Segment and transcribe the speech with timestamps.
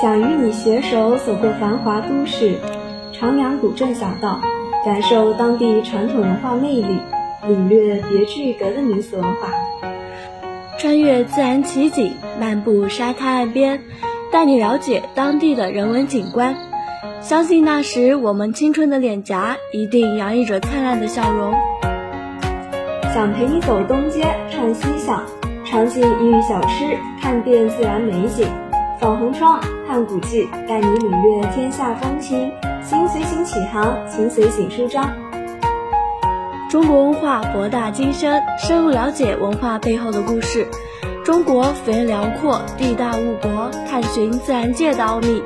[0.00, 2.54] 想与你携手走过繁华都市，
[3.12, 4.40] 徜徉古镇小道，
[4.82, 6.98] 感受当地传统文化魅力，
[7.46, 9.50] 领略别具一格的民俗文化。
[10.78, 13.82] 穿越自然奇景，漫步沙滩岸边，
[14.32, 16.56] 带你了解当地的人文景观。
[17.20, 21.52] 相信那时我们青春的脸颊一定洋溢着灿烂的笑容。
[23.12, 25.22] 想陪你走东街串西巷，
[25.66, 28.46] 尝尽异域小吃，看遍自然美景。
[29.00, 32.52] 扫红窗看古迹，带你领略天下风情。
[32.82, 35.10] 心随行起航，行随景舒张。
[36.68, 40.68] 中国文化博大精深，深入了解文化背后的故事。
[41.24, 45.42] 中国幅员辽阔，地大物博，探寻自然界的奥秘。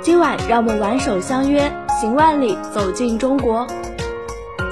[0.00, 1.70] 今晚让我们挽手相约，
[2.00, 3.66] 行万里，走进中国。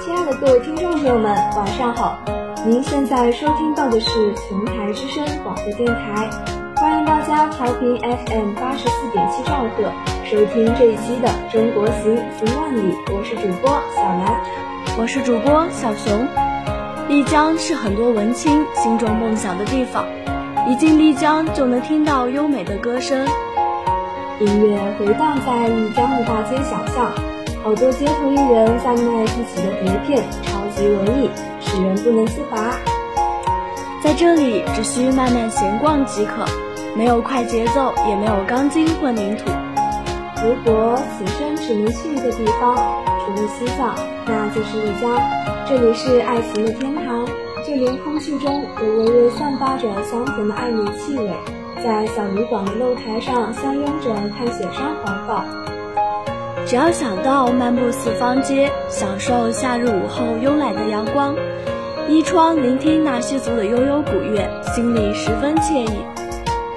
[0.02, 2.18] 亲爱的各位听众朋友们，晚上好！
[2.64, 6.30] 您现在收听到的是琼台之声广播电台。
[7.34, 9.90] 家调频 FM 八十四点七兆赫，
[10.24, 14.40] 收听这一期的《中国行行万里》，我是主播小兰，
[14.96, 16.28] 我是主播小熊。
[17.08, 20.06] 丽江是很多文青心中梦想的地方，
[20.68, 23.26] 一进丽江就能听到优美的歌声，
[24.38, 27.10] 音乐回荡在丽江的大街小巷，
[27.64, 31.28] 好多街头艺人在卖自己的碟片，超级文艺，
[31.60, 32.76] 使人不能自拔。
[34.04, 36.44] 在这里只需慢慢闲逛即可。
[36.96, 39.50] 没有快节奏，也没有钢筋混凝土。
[40.42, 42.76] 如果此生只能去一个地方，
[43.24, 43.94] 除了西藏，
[44.26, 45.20] 那就是丽江。
[45.66, 47.26] 这里是爱情的天堂，
[47.66, 51.30] 就连空气中都微微散发着香甜的暧昧气味。
[51.82, 55.44] 在小旅馆的露台上相拥着看雪山环抱。
[56.64, 61.34] 只要想到漫步四方街，享受夏日午后慵懒的阳光，
[62.08, 65.90] 依窗聆听纳西族的悠悠古乐，心里十分惬意。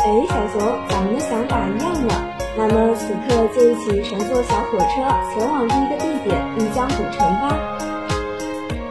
[0.08, 2.34] 哎，小熊，咱们的想法一样了。
[2.56, 7.54] 那么此刻就一起乘坐小火车前往第一个地点——丽江古城吧。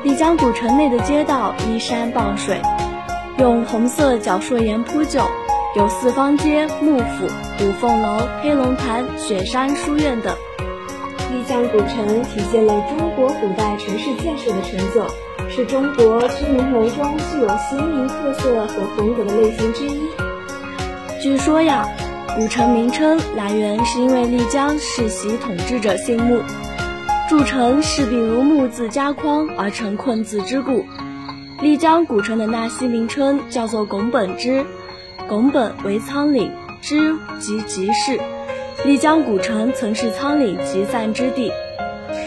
[0.02, 2.60] 丽江古城内的街道依山傍水，
[3.38, 5.22] 用红色角硕岩铺就，
[5.74, 7.24] 有四方街、幕府、
[7.64, 10.36] 五凤楼、黑龙潭、雪山书院等。
[11.32, 15.06] 丽江古城体现了中国古代城市建设的成就，
[15.48, 20.02] 是中国居民楼中具有鲜明特色和风格的类型之一。
[21.26, 21.88] 据说呀，
[22.36, 26.40] 古城名称来源是因为丽江世袭统治者姓穆，
[27.28, 30.84] 筑城势必如木字加框而成困字之故。
[31.60, 34.64] 丽江古城的纳西名称叫做拱本之，
[35.28, 38.20] 拱本为仓岭之即集市。
[38.84, 41.50] 丽江古城曾是仓岭集散之地。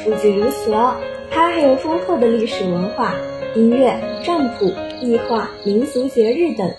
[0.03, 0.95] 不仅如此哦，
[1.31, 3.15] 它还有丰厚的历史文化、
[3.55, 6.69] 音乐、占卜、壁画、民俗节日等，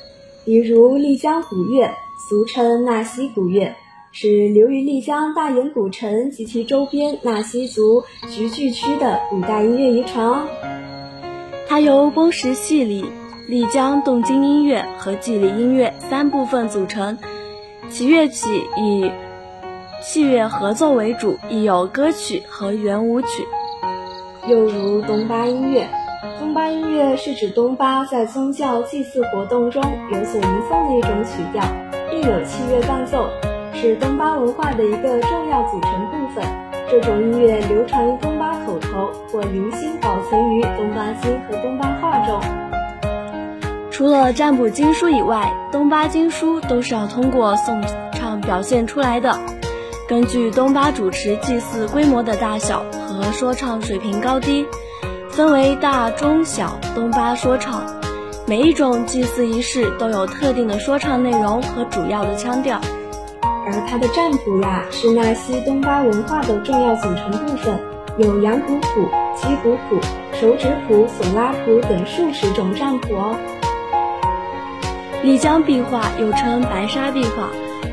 [0.45, 1.91] 比如丽江古乐。
[2.29, 3.75] 俗称纳西古乐，
[4.13, 10.47] 是流于丽江大研古城及其周边纳西族聚聚区的古代音乐遗传哦。
[11.67, 13.07] 它由珙石戏里、
[13.49, 17.17] 丽江动静音乐和祭礼音乐三部分组成，
[17.89, 19.11] 其乐器以
[20.03, 23.29] 器乐合奏为主，亦有歌曲和圆舞曲。
[24.47, 25.89] 又如东巴音乐，
[26.39, 29.83] 东巴音乐是指东巴在宗教祭祀活动中
[30.13, 31.65] 有所吟诵的一种曲调。
[32.13, 33.29] 亦有器乐伴奏，
[33.73, 36.45] 是东巴文化的一个重要组成部分。
[36.91, 42.41] 这种音乐流传于东巴口头，或零星保存于东巴经和东巴画中。
[43.93, 47.81] 除了占卜经书以外，东巴经书都是要通过颂
[48.13, 49.39] 唱表现出来的。
[50.09, 54.67] 根据东巴主持祭祀规模的大小和说唱水平高低，
[55.29, 57.85] 分为大、中、小东巴说唱。
[58.51, 62.81] 每一种祭祀仪式都有特定的说唱内容和主要的腔调，
[63.65, 67.79] 而它的占卜呀，是纳西东巴文化的重要组成部分，
[68.19, 70.01] 有羊骨谱、鸡骨谱、
[70.33, 73.37] 手指谱、索拉谱等数十种占卜哦。
[75.23, 77.51] 丽江壁画又称白沙壁画，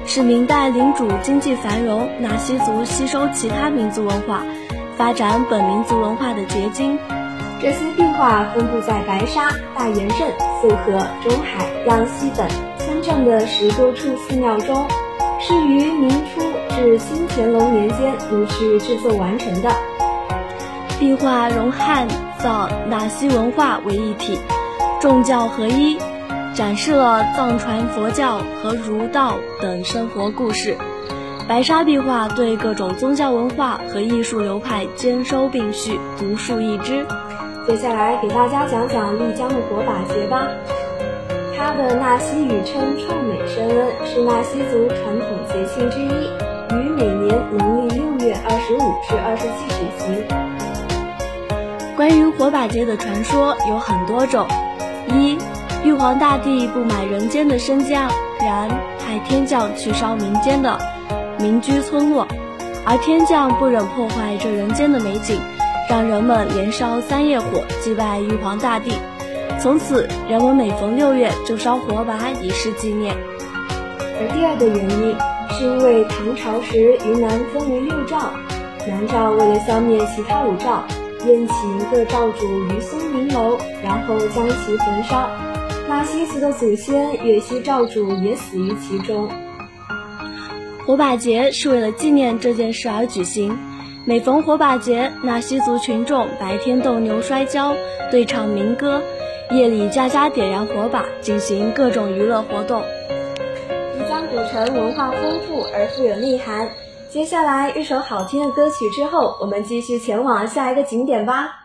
[0.07, 4.41] 是明代领主经济繁荣、纳西族吸收其他民族文化、
[4.97, 6.97] 发展本民族文化的结晶。
[7.59, 10.31] 这些壁画分布在白沙、大研镇、
[10.61, 14.85] 素河、中海、漾西等村镇的十多处寺庙中，
[15.39, 19.71] 是于明初至清乾隆年间陆续制作完成的。
[20.99, 22.07] 壁画融汉
[22.37, 24.39] 藏纳西文化为一体，
[25.01, 25.97] 众教合一，
[26.53, 30.77] 展示了藏传佛教和儒道等生活故事。
[31.47, 37.05] 白沙壁画对各种宗教文化和艺术流派兼收并蓄，独树一帜。
[37.67, 40.47] 接下来给大家讲讲丽江的火把节吧。
[41.53, 46.29] 它的纳西语称创美申恩，是纳西族传统节庆之一，
[46.73, 50.23] 于每年农历六月二十五至二十七举行。
[51.97, 54.47] 关于火把节的传说有很多种：
[55.09, 55.37] 一、
[55.83, 58.07] 玉皇大帝不买人间的身价，
[58.39, 60.79] 然派天将去烧民间的
[61.37, 62.25] 民居村落，
[62.85, 65.37] 而天将不忍破坏这人间的美景。
[65.89, 68.91] 让人们连烧三夜火祭拜玉皇大帝，
[69.59, 73.15] 从此人们每逢六月就烧火把以示纪念。
[74.19, 75.15] 而第二个原因
[75.49, 78.31] 是因为唐朝时云南分为六诏，
[78.85, 80.83] 南诏为了消灭其他五诏，
[81.25, 85.29] 宴请各诏主于松明楼，然后将其焚烧。
[85.87, 89.29] 纳西族的祖先岳西诏主也死于其中。
[90.85, 93.57] 火把节是为了纪念这件事而举行。
[94.07, 97.75] 每逢火把节，纳西族群众白天斗牛摔跤、
[98.09, 99.03] 对唱民歌，
[99.51, 102.79] 夜里家家点燃火把，进行各种娱乐活动。
[102.79, 106.69] 丽江古城文化丰富而富有内涵。
[107.09, 111.55] 接下来一首好听的歌曲之后，我们继续前往下一个景点吧。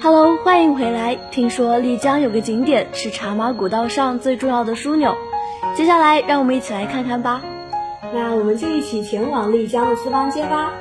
[0.00, 1.16] Hello，欢迎回来。
[1.32, 5.16] 听说丽江有个景点是茶马古道上最重要的枢纽，
[5.76, 7.42] 接下来让我们一起来看看吧。
[8.12, 10.72] 那我们就一起前往丽江的四方街吧。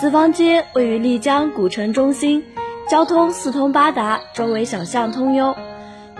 [0.00, 2.44] 四方街位于丽江古城中心，
[2.90, 5.54] 交通四通八达，周围小巷通幽。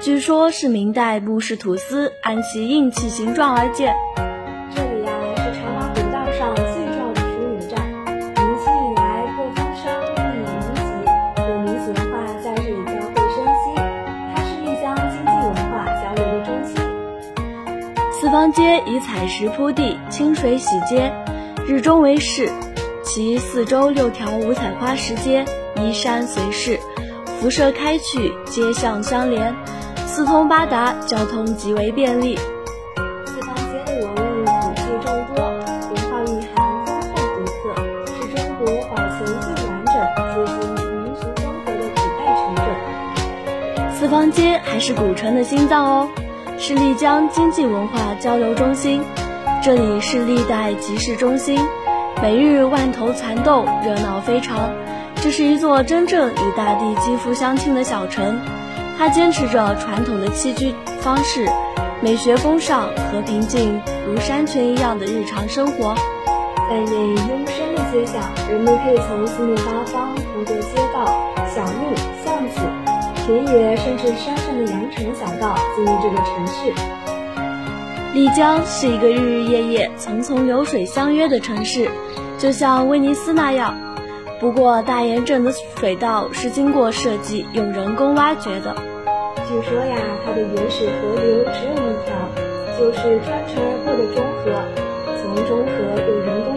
[0.01, 3.95] 据说，是明代木氏土司按其硬气形状而建。
[18.35, 21.15] 四方街以彩石铺地，清水洗街，
[21.69, 22.51] 日中为市。
[23.05, 25.45] 其四周六条五彩花石街，
[25.77, 26.81] 依山随势，
[27.39, 29.55] 辐射开去，街巷相连，
[30.05, 32.37] 四通八达，交通极为便利。
[33.25, 37.55] 四方街的文物古迹众多，文化蕴含丰厚独特，
[38.17, 39.95] 是中国保存最完整、
[40.35, 40.59] 追寻
[40.91, 43.95] 民族风格的古代城镇。
[43.95, 46.11] 四方街还是古城的心脏哦。
[46.57, 49.03] 是丽江经济文化交流中心，
[49.63, 51.59] 这里是历代集市中心，
[52.23, 54.71] 每日万头攒动，热闹非常。
[55.17, 58.41] 这是一座真正与大地肌肤相亲的小城，
[58.97, 61.49] 它坚持着传统的栖居方式，
[62.01, 65.95] 美学风尚和平静如山泉一样的日常生活。
[66.71, 71.05] 在内幽深的街巷，人们可以从四面八方通过街道、
[71.53, 72.84] 小路、巷子。
[73.27, 76.75] 田野甚至山上的羊城小道进入这个城市。
[78.13, 81.89] 丽江是一个日日夜夜、层层流水相约的城市，
[82.39, 83.75] 就像威尼斯那样。
[84.41, 85.51] 不过大研镇的
[85.81, 88.77] 水道是经过设计、用人工挖掘的。
[89.49, 92.13] 据说呀，它的原始河流只有一条，
[92.79, 94.45] 就是穿城而过的中河。
[95.23, 96.55] 从中河又人工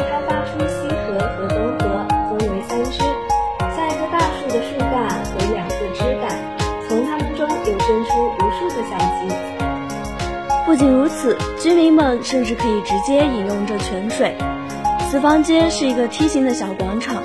[10.77, 14.35] 不仅如此，居民们甚至可以直接饮用这泉水。
[15.09, 17.15] 四方街是一个梯形的小广场，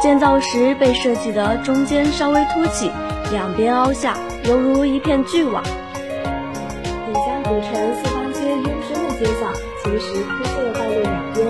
[0.00, 2.92] 建造时被设计的中间稍微凸起，
[3.32, 5.64] 两边凹下，犹如一片巨网。
[5.64, 11.48] 丽江古城四方街幽深的街巷，青石铺设的道路两边，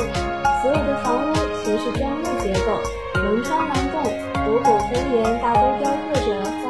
[0.63, 1.35] 所有的房屋
[1.67, 4.03] 全是砖木结构，门窗栏洞、
[4.47, 6.62] 斗拱飞檐，大都雕刻着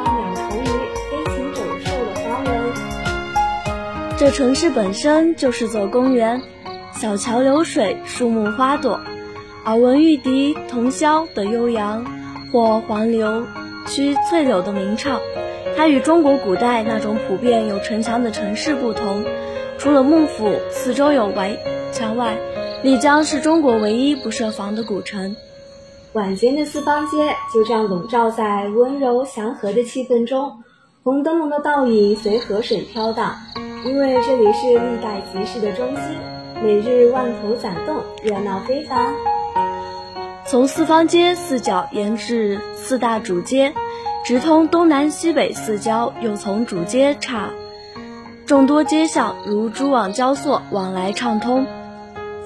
[4.23, 6.41] 这城市本身就是座公园，
[6.93, 9.01] 小桥流水，树木花朵，
[9.65, 12.05] 耳闻玉笛、铜箫的悠扬，
[12.49, 13.45] 或黄柳
[13.85, 15.19] 区翠柳的鸣唱。
[15.75, 19.25] 它与中国古代那种普遍有城墙的城市不同，
[19.77, 21.59] 除了幕府四周有围
[21.91, 22.37] 墙外，
[22.81, 25.35] 丽江是中国唯一不设防的古城。
[26.13, 30.63] 晚间的四方街就这样笼罩在温柔祥和的气氛中，
[31.05, 33.35] 红灯笼的倒影随河水飘荡。
[33.83, 36.17] 因为这里是历代集市的中心，
[36.63, 39.13] 每日万头攒动，热闹非凡。
[40.45, 43.73] 从四方街四角沿至四大主街，
[44.23, 47.49] 直通东南西北四郊，又从主街岔
[48.45, 51.65] 众多街巷，如蛛网交错，往来畅通。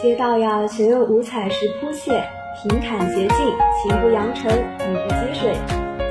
[0.01, 2.09] 街道呀，全用五彩石铺砌。
[2.63, 3.37] 平坦洁净，
[3.83, 5.55] 晴不扬尘，雨不积水，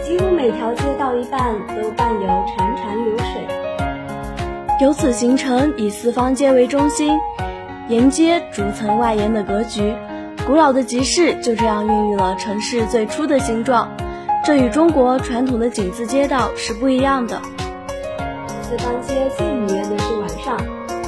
[0.06, 3.44] 几乎每条街道一半都伴有潺潺流水。
[4.80, 7.18] 由此形成以四方街为中心，
[7.88, 9.96] 沿街逐层外延的格局。
[10.46, 13.90] 古老的集市就这样孕育了城市最初的形状。
[14.44, 17.42] 这与中国传统的井字街道是不一样的。
[18.62, 20.56] 四方街最迷人的是晚上，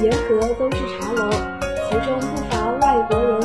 [0.03, 1.31] 沿河都是茶楼，
[1.87, 3.39] 其中不乏外国人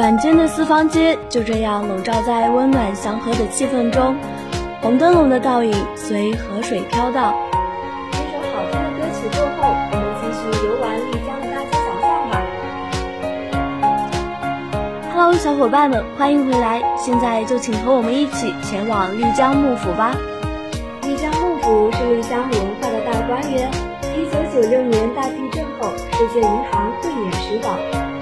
[0.00, 4.16] 晚间的四方街就这样笼罩在温暖祥和的气氛中，
[4.80, 7.34] 红灯笼的倒影随河水飘荡。
[8.10, 12.32] 这首好听的歌曲过后，我们继续游玩丽江的大街小巷吧。
[15.12, 16.80] Hello，小伙伴们，欢迎回来！
[16.96, 20.16] 现在就请和我们一起前往丽江幕府吧。
[21.02, 23.70] 丽江幕府是丽江文化的大观园。
[24.16, 27.76] 一九九六年大地震后，世界银行慧眼识宝。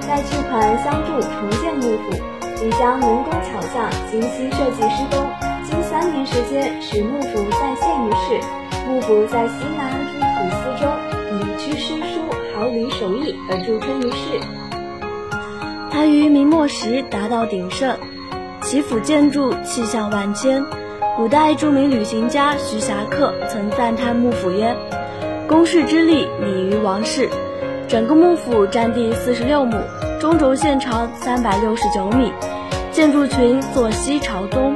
[0.09, 2.19] 在巨款相助重建幕府，
[2.59, 5.29] 并将能工巧匠精心设计施工，
[5.63, 8.41] 近三年时间使幕府再现于世。
[8.87, 10.91] 幕府在西南诸土司中
[11.37, 12.23] 以居诗书、
[12.55, 14.39] 毫厘手艺而著称于世。
[15.91, 17.95] 它于明末时达到鼎盛，
[18.63, 20.65] 其府建筑气象万千。
[21.17, 24.75] 古代著名旅行家徐霞客曾赞叹幕府曰
[25.47, 27.29] ：“宫室之力拟于王室。”
[27.89, 29.75] 整个幕府占地四十六亩，
[30.19, 32.31] 中轴线长三百六十九米，
[32.91, 34.75] 建筑群坐西朝东。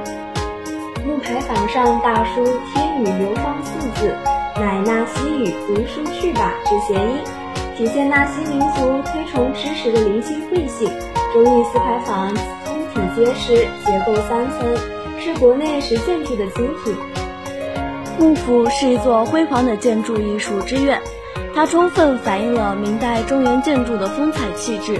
[1.05, 2.43] 木牌坊上大书
[2.73, 4.15] “天宇流芳”四字，
[4.55, 7.19] 乃纳西语“读书去吧”之谐音，
[7.77, 10.89] 体现纳西民族推崇知识的灵性慧性。
[11.31, 12.33] 中意四牌坊
[12.65, 14.75] 通体结实，结构三层，
[15.19, 16.95] 是国内十建筑的精品。
[18.17, 20.99] 幕府是一座辉煌的建筑艺术之院。
[21.55, 24.99] 它充分反映了明代中原建筑的风采气质，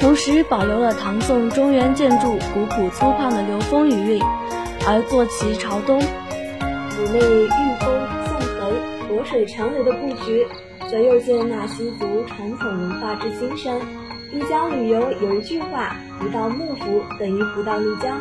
[0.00, 4.22] 同时保留了唐宋中原建筑古朴粗犷的流风余韵。
[4.86, 7.48] 而坐骑朝东，府内御
[7.80, 8.72] 风纵横、
[9.08, 10.46] 活水长流的布局，
[10.88, 13.74] 则又见纳西族传统文化之精神。
[14.32, 18.18] 丽江旅游有一句话：不到幕府等于不到丽江。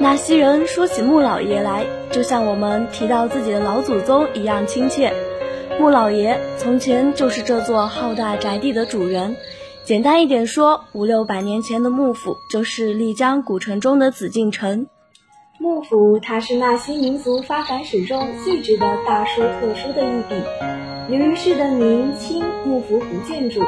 [0.00, 5.12] 纳西人说起穆老爷来，就像我们提到自己的老祖宗一样亲切。
[5.78, 9.36] 穆老爷从前就是这座浩大宅地的主人。
[9.84, 14.88] 简单一点说，五六百年前的幕府就是丽江古城中的紫禁城。
[15.60, 20.34] 幕府，它是纳西民族发展史中最值得大书特书的一笔。
[21.10, 23.60] 由于是的明清幕府古建筑，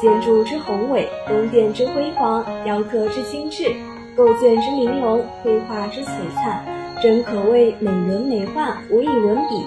[0.00, 3.72] 建筑之宏伟，宫殿之辉煌，雕刻之精致，
[4.14, 6.62] 构件之玲珑，绘画之璀璨，
[7.02, 9.64] 真可谓美轮美奂，无以伦比。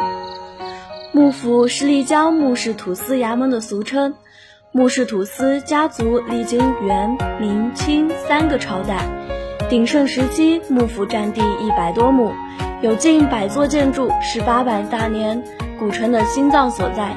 [1.13, 4.13] 幕府是丽江幕氏土司衙门的俗称。
[4.71, 8.99] 幕氏土司家族历经元、明、清三个朝代，
[9.69, 12.33] 鼎盛时期幕府占地一百多亩，
[12.81, 15.41] 有近百座建筑，是八百大年
[15.79, 17.15] 古城的心脏所在。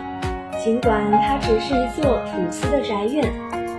[0.63, 3.31] 尽管它只是一座土司的宅院，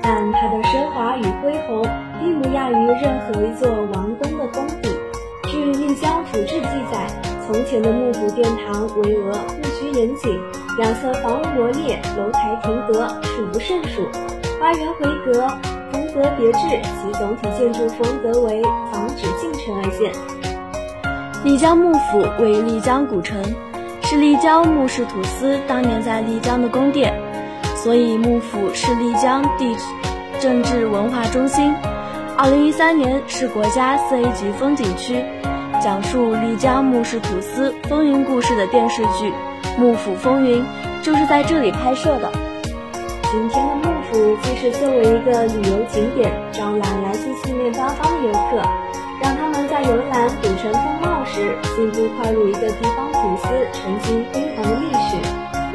[0.01, 1.81] 但它的奢华与恢宏，
[2.19, 4.89] 并不亚于任何一座王宫的宫邸。
[5.49, 7.30] 据《丽江府志》记载。
[7.51, 10.39] 从前的幕府殿堂巍峨，布局严谨，
[10.77, 14.07] 两侧房屋罗列，楼台亭阁数不胜数，
[14.57, 15.49] 花园回阁，
[15.91, 20.13] 风格别致，其总体建筑风格为仿紫禁城而建。
[21.43, 23.43] 丽江幕府为丽江古城，
[24.03, 27.13] 是丽江木氏土司当年在丽江的宫殿，
[27.75, 29.75] 所以幕府是丽江地
[30.39, 31.75] 政治文化中心。
[32.37, 35.21] 二零一三年是国家四 A 级风景区。
[35.81, 39.33] 讲述丽江幕氏土司风云故事的电视剧
[39.79, 40.63] 《幕府风云》
[41.01, 42.31] 就是在这里拍摄的。
[43.31, 48.61] 今天的幕府既是作为一个旅游景点，招揽来自四面八方的游客，
[49.23, 55.17] 让他们在游览古城风貌时，进一步跨入一个地方土司曾经辉煌的历史，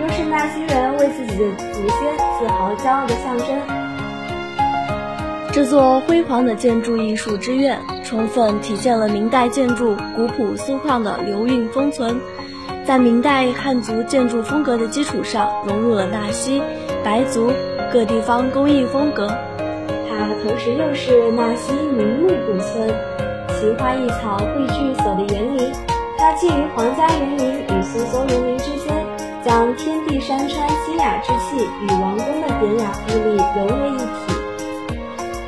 [0.01, 3.49] 又是纳西人为自己的祖先自豪骄傲的象征。
[5.53, 12.21] 这座辉煌的建筑艺术之院，充分体现了明代建筑古朴粗犷的流韵风存，
[12.87, 16.63] 在明代汉族建筑风格的基础上，融入了纳西、
[17.05, 17.51] 白族
[17.93, 19.27] 各地方工艺风格。
[19.27, 22.89] 它同时又是纳西名木古村，
[23.49, 25.73] 奇花异草汇聚所的园林。
[26.17, 29.05] 它介于皇家园林与苏州园林之间，
[29.45, 34.36] 将天地山川清雅之气与王宫的典雅富丽融为一体。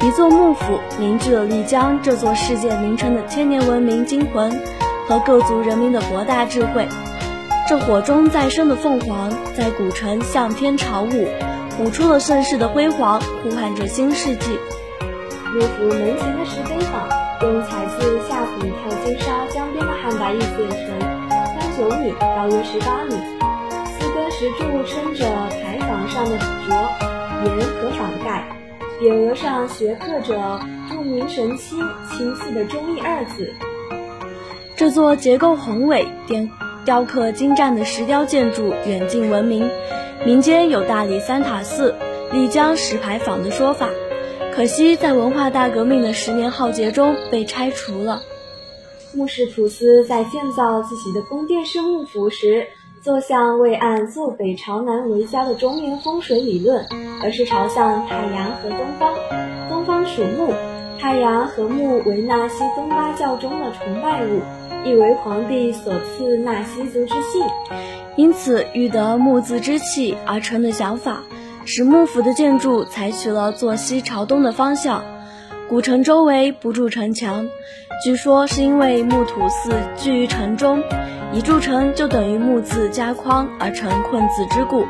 [0.00, 4.48] 一座幕府凝聚了丽江这座世界名城的千年文明精魂
[5.08, 6.86] 和各族人民的博大智慧。
[7.68, 11.28] 这火中再生的凤凰在古城向天朝舞，
[11.80, 14.58] 舞出了盛世的辉煌，呼唤着新世纪。
[15.52, 17.08] 幕府门前的石碑坊，
[17.42, 23.16] 用采自夏府跳金沙江边的汉白玉建成，宽九米，高约十八米，
[23.84, 25.24] 四根石柱撑着
[25.60, 26.70] 牌坊上的斫
[27.44, 28.57] 言和榜盖，
[29.00, 31.76] 匾额上斜刻着著名神七
[32.10, 33.54] 亲赐的“忠义”二字。
[34.74, 36.48] 这座结构宏伟、雕
[36.84, 39.70] 雕刻精湛的石雕建筑远近闻名，
[40.26, 41.94] 民间有大理三塔寺、
[42.32, 43.88] 丽江石牌坊的说法。
[44.52, 48.22] 可惜在文化大革命的十年浩劫中被拆除了。
[49.14, 52.66] 穆氏普斯在建造自己的宫殿式幕府时，
[53.02, 56.84] 坐向未按坐北朝南为佳的中原风水理论，
[57.22, 59.14] 而是朝向太阳和东方。
[59.68, 60.52] 东方属木，
[60.98, 64.40] 太阳和木为纳西东巴教中的崇拜物，
[64.84, 67.42] 亦为皇帝所赐纳西族之姓，
[68.16, 71.22] 因此欲得木字之气而成的想法。
[71.64, 75.04] 使幕府的建筑采取了坐西朝东的方向，
[75.68, 77.46] 古城周围不筑城墙，
[78.02, 80.82] 据说是因为木土寺居于城中，
[81.30, 84.86] 一筑城就等于木字加框而成困字之故，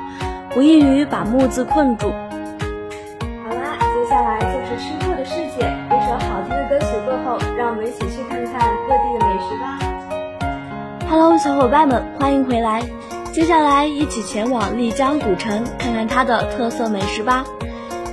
[0.56, 2.10] 无异于把木字困住。
[2.10, 11.08] 好啦，接下来就是吃货的世界，一首好听的歌曲过后，让我们一起去看看各地的美食吧。
[11.10, 12.84] Hello，小伙伴们，欢迎回来。
[13.32, 17.44] 接下来一起前往丽江古城，看看它的特色美食吧。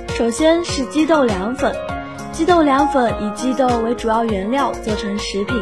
[0.08, 1.72] 首先是鸡豆凉粉，
[2.36, 5.56] 鸡豆凉粉以鸡豆为主要原料做成食品，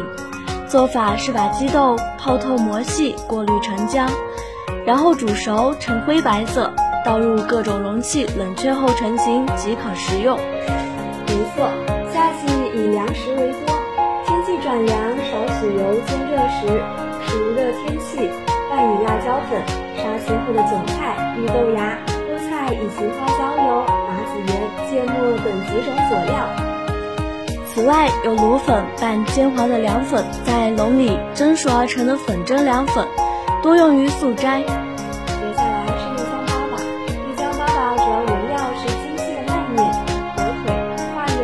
[0.67, 4.09] 做法是把鸡豆泡透磨细，过滤成浆，
[4.85, 6.69] 然后煮熟成灰白色，
[7.05, 10.37] 倒入各种容器冷却后成型即可食用。
[11.27, 11.69] 没错，
[12.13, 13.73] 夏季以凉食为多，
[14.25, 16.83] 天气转凉，少许油煎热时，
[17.25, 18.29] 暑热天气。
[18.69, 19.61] 拌以辣椒粉、
[19.95, 23.85] 杀青后的韭菜、绿豆芽、菠菜以及花椒油、
[24.95, 26.47] 芥末等几种佐料。
[27.67, 33.05] 此外，有卤粉拌煎黄的凉粉，在笼里蒸熟而成的粉蒸凉粉，
[33.61, 34.61] 多用于素斋。
[34.61, 34.71] 接
[35.53, 36.79] 下来是丽江粑粑，
[37.27, 39.83] 丽江粑粑主要原料是精细的麦面、
[40.31, 40.71] 火腿、
[41.13, 41.43] 化油，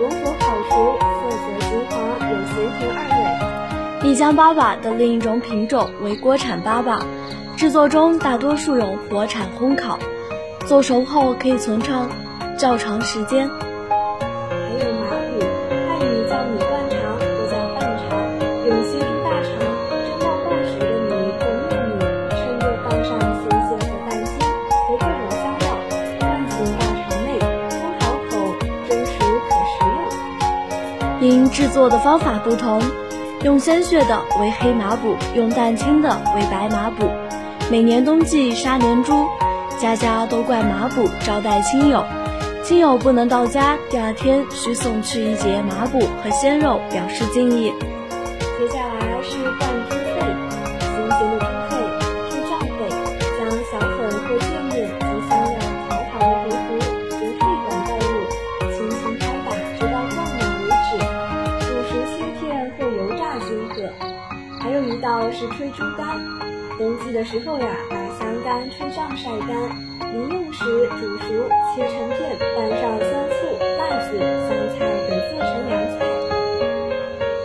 [0.00, 1.92] 文火烤熟，色泽金黄，
[2.30, 2.98] 有咸甜二
[4.00, 4.08] 味。
[4.08, 7.02] 丽江粑粑的另一种品种为锅铲粑粑，
[7.54, 9.98] 制作中大多数用火铲烘烤，
[10.64, 12.08] 做熟后可以存放
[12.58, 13.48] 较长时间。
[13.48, 15.38] 还有麻补，
[15.70, 18.02] 汉语叫米灌肠又叫灌肠，
[18.66, 19.48] 用西猪大肠
[19.88, 21.40] 蒸到半熟的米或
[21.70, 23.78] 糯米，趁热放上鲜蟹和
[24.10, 25.64] 蛋清和各种香料，
[26.18, 27.38] 灌进大肠内，
[27.70, 28.30] 烘好口，
[28.88, 29.14] 蒸熟
[29.48, 29.78] 可食
[31.20, 31.30] 用。
[31.30, 32.82] 因制作的方法不同。
[33.44, 37.08] 用鲜血的为黑麻补，用蛋清的为白麻补。
[37.70, 39.24] 每年冬季杀年猪，
[39.78, 42.04] 家家都灌麻补招待亲友，
[42.68, 47.72] 亲友不能到家，第二天需送去一节麻补和鲜肉表示敬意。
[47.80, 50.20] 接下来是灌猪肺，
[50.84, 51.80] 新鲜的猪肺、
[52.28, 52.84] 猪胀肺，
[53.40, 55.56] 将小粉或芥末及香料
[55.88, 56.76] 调好的糊糊
[57.08, 58.12] 由肺管倒入，
[58.76, 61.00] 轻轻拍打，直到断软为止，
[61.64, 62.44] 煮熟切片
[62.76, 63.72] 或油炸均可。
[64.60, 66.20] 还有一道是吹猪肝，
[66.76, 69.56] 冬季的时候呀，把香干吹胀晒干，
[70.12, 70.64] 临用时
[71.00, 72.18] 煮熟切成片，
[72.56, 73.36] 拌上香醋、
[73.78, 75.96] 辣子、香菜等做成凉菜。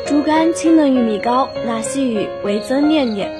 [0.05, 3.31] 猪肝清嫩玉米糕，纳西语为增念念，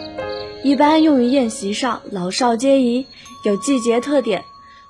[0.64, 3.06] 一般用于宴席上，老少皆宜，
[3.44, 4.44] 有季节特点。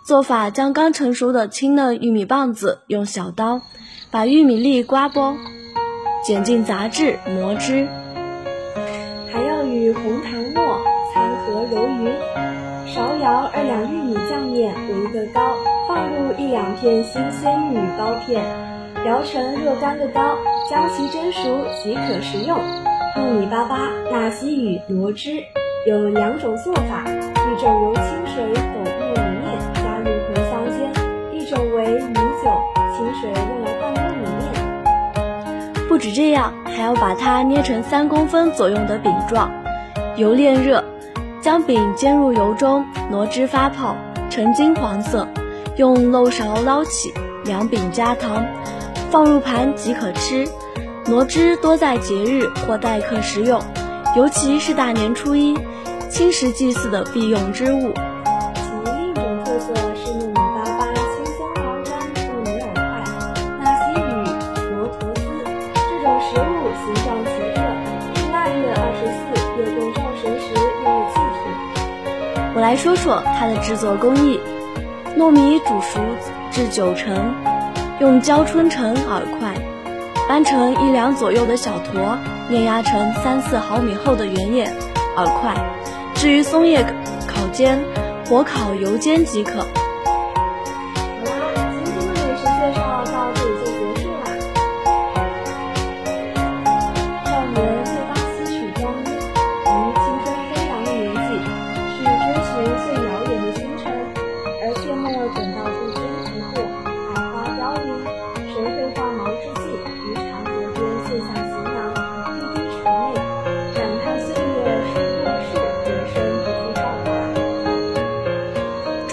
[0.04, 3.62] 做法将刚成熟的清嫩玉米棒子用小刀
[4.12, 5.36] 把玉米粒刮剥，
[6.26, 7.88] 剪进杂质，磨汁。
[9.32, 10.82] 还要与红糖末
[11.14, 12.12] 掺和揉匀，
[12.94, 15.42] 勺舀二两玉米酱面为一个糕，
[15.88, 18.46] 放入一两片新鲜玉米糕片，
[19.04, 20.22] 摇成若干个糕，
[20.70, 22.56] 将其蒸熟即可食用。
[23.18, 25.44] 玉米粑粑，纳西语罗汁，
[25.88, 30.94] 有两种做法，一种由清水抖糯米面，加入茴香煎；
[31.34, 32.46] 一种为米酒、
[32.96, 35.90] 清水用来拌糯米面。
[35.90, 39.52] 不止这样，还要把它捏成三公分左右的饼状，
[40.16, 40.84] 油炼热，
[41.44, 43.98] 将饼煎入油中，挪汁发泡
[44.30, 45.28] 呈金黄色，
[45.76, 48.46] 用漏勺捞起，两饼加糖，
[49.12, 50.48] 放入盘即可吃。
[51.06, 53.62] 挪汁多在节日或待客食用，
[54.16, 55.54] 尤其是大年初一，
[56.10, 57.94] 青石祭祀的必用之物。
[72.74, 74.40] 来说说它的制作工艺：
[75.16, 76.00] 糯米煮熟
[76.50, 77.36] 至九成，
[78.00, 79.54] 用胶春成饵块。
[80.28, 82.18] 掰成一两左右的小坨，
[82.50, 84.74] 碾压成三四毫米厚的圆叶
[85.16, 85.54] 饵块。
[86.16, 86.84] 置于松叶
[87.28, 87.80] 烤煎、
[88.26, 89.68] 火烤、油煎即可。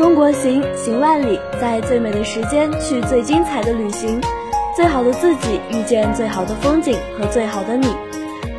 [0.01, 4.19] 中国行，行万里，在最美的时间去最精彩的旅行，
[4.75, 7.87] 最好的自己遇见最好的风景和最好的你。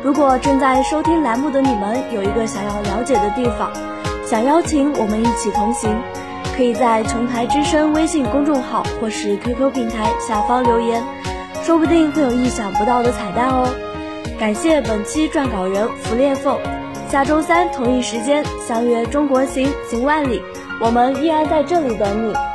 [0.04, 3.72] 如果正在收听栏目的你们有一个想要了解的地方，
[4.24, 6.00] 想邀请我们一起同行，
[6.56, 11.02] 可以在琼台之声微信公众号或是 QQ 平台下方留言，
[11.64, 13.68] 说不定会有意想不到的彩蛋哦。
[14.38, 16.56] 感谢本期撰稿人福裂凤，
[17.10, 20.40] 下周三同一时间相约中国行，行万里。
[20.84, 22.51] 我们依然在这里等你。